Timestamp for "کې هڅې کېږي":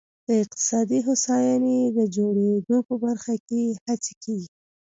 3.47-4.49